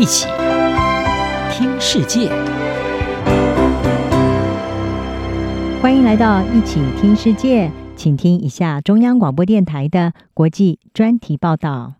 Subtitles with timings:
[0.00, 0.26] 一起
[1.52, 2.30] 听世界，
[5.82, 11.96] 欢迎来到一起听世界，请听一下中央广播电台的国际专题报道。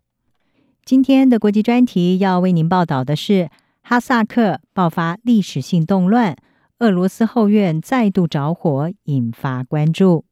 [0.83, 3.51] 今天的国际专题要为您报道的是
[3.83, 6.35] 哈萨克爆发历史性动乱，
[6.79, 10.25] 俄罗斯后院再度着火，引发关注。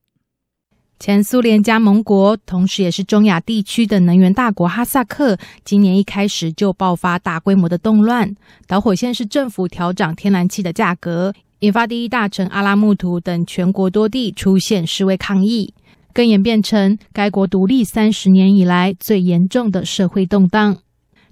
[0.99, 8.35] 前苏联加盟国，同时也是中亚地区的能源大国哈萨克，今年一开始就爆发大规模的动乱。
[8.67, 15.73] 导火线是政府调涨天然气的价格，引发第一大城阿拉木图等全国多地出现示威抗议，
[16.13, 20.79] 更演变成该国独立三十年以来最严重的社会动荡。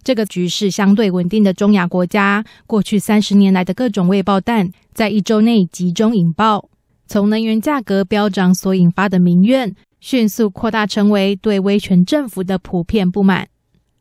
[0.05, 6.69] 这个局势相对稳定的中亚国家，过去三十年来的各种未爆弹，在一周内集中引爆。
[7.07, 13.49] 从能源价格飙涨所引发的民怨，迅速扩大成为对威权政府的普遍不满。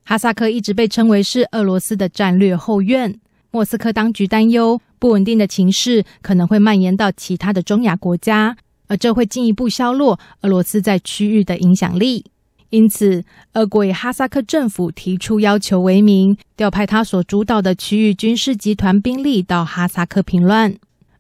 [0.04, 3.20] 哈萨克一直被称为是俄罗斯的战略后院，
[3.52, 8.56] 莫斯科当局担忧不稳定的情势可能会蔓延到其他的中亚国家，
[8.88, 12.26] 而这会进一步削弱俄罗斯在区域的影响力。
[12.72, 20.76] 因此，俄国以哈萨克政府提出要求为名，调派他所主导的区域军事集团兵力到哈萨克平乱。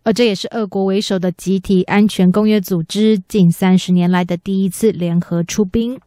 [0.05, 5.99] 而这也是俄国为首的集体安全公约组织近三十年来的第一次联合出兵。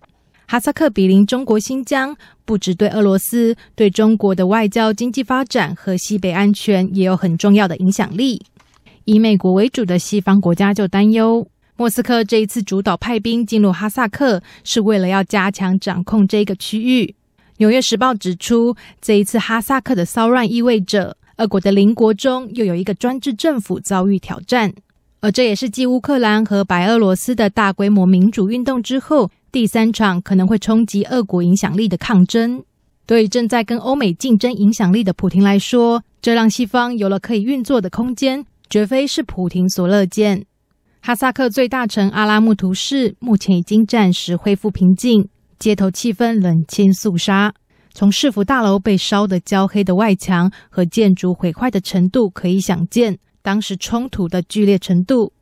[0.47, 8.41] 哈萨克毗邻中国新疆，不只对俄罗斯，对中国的外交、经济发展和西北安全也有很重要的影响力。
[9.05, 17.17] 以美国为主的西方国家就担忧，莫斯科这一次主导派兵进入哈萨克，是为了要加强掌控这个区域。
[17.57, 21.17] 纽约时报指出，这一次哈萨克的骚乱意味着。
[21.39, 24.73] 俄国的邻国中又有一个专制政府遭遇挑战，
[25.21, 32.65] 而这也是继乌克兰和白俄罗斯的大规模民主运动之后，第三场可能会冲击俄国影响力的抗争。
[33.07, 40.45] 对于正在跟欧美竞争影响力的普亭来说，这让西方有了可以运作的空间，绝非是普亭所乐见。
[41.01, 47.55] 哈萨克最大城阿拉木图市目前已经暂时恢复平静，街头气氛冷清肃杀。
[47.93, 55.33] 从市府大楼被烧得焦黑的外墙和建筑毁坏的程度，可以想见当时冲突的剧烈程度。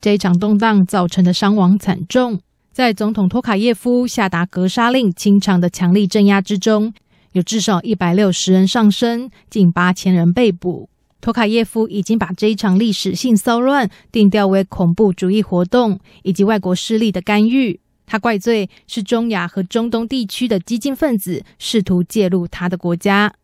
[0.00, 6.92] 这一场动荡造成的伤亡惨重，在总统托卡耶夫下达格杀令清场的强力镇压之中，
[7.32, 10.90] 有至少一百六十人丧生，近八千人被捕。
[11.22, 17.80] 托卡耶夫已经把这一场历史性骚乱定调为恐怖主义活动以及外国势力的干预。
[18.06, 23.34] 他怪罪是中亚和中东地区的激进分子试图介入他的国家。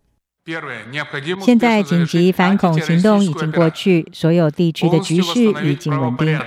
[1.45, 6.41] 现在紧急反恐行动已经过去，所有地区的局势已经稳定。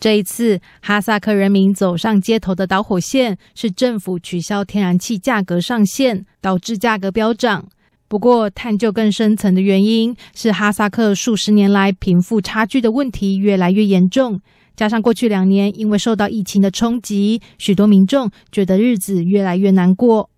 [0.00, 7.68] 这一次，哈萨克人民走上街头的导火线是政府取消天然气价格上限，导致价格飙涨。
[8.06, 14.40] 不过，探究更深层的原因是哈萨克数十年来贫富差距的问题越来越严重。
[14.76, 20.30] 加上过去两年因为受到疫情的冲击，许多民众觉得日子越来越难过。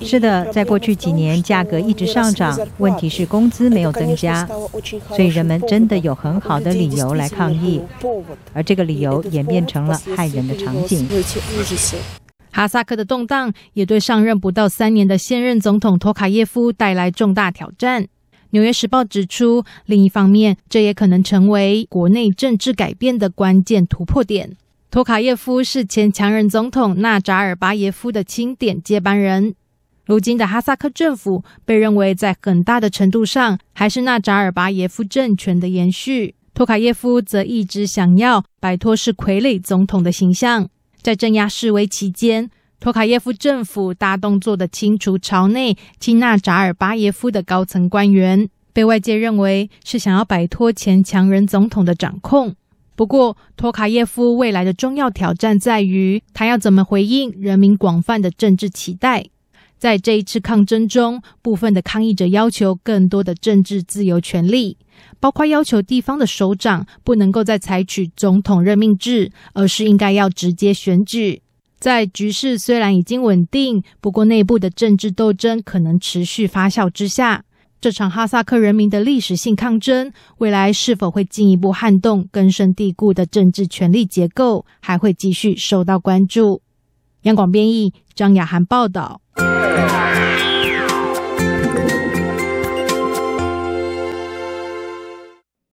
[0.00, 4.44] 是的，在过去几年价格一直上涨，问题是工资没有增加，
[5.08, 7.80] 所以人们真的有很好的理由来抗议，
[8.52, 11.08] 而这个理由演变成了害人的场景。
[12.50, 18.02] 哈萨克的动荡也对上任不到三年的现任总统托卡耶夫带来重大挑战。
[18.50, 24.56] 《纽约时报》指出，另一方面，这也可能成为国内政治改变的关键突破点。
[24.90, 29.54] 托卡耶夫是前强人总统纳扎尔巴耶夫的钦点接班人。
[30.06, 36.34] 如今的哈萨克政府被认为在很大的程度上还是纳扎尔巴耶夫政权的延续。
[36.54, 40.70] 托卡耶夫则一直想要摆脱是傀儡总统的形象。
[41.02, 42.50] 在镇压示威期间，
[42.80, 52.54] 托卡耶夫政府大动作的清除朝内亲纳扎尔巴耶夫的高层官员，被外界认为是想要摆脱前强人总统的掌控。
[52.94, 59.26] 不过，托卡耶夫未来的重要挑战在于，他要怎么回应人民广泛的政治期待。
[59.76, 64.76] 在这一次抗争中，部分的抗议者要求更多的政治自由权利，
[65.18, 71.42] 包括要求地方的首长不能够再采取总统任命制，而是应该要直接选举。
[71.78, 77.44] 在局势虽然已经稳定，不过内部的政治斗争可能持续发酵之下，
[77.80, 86.62] 这场哈萨克人民的历史性抗争，未来是否会进一步撼动根深蒂固的政治权力结构，还会继续受到关注。
[87.22, 89.20] 央广编译张雅涵报道。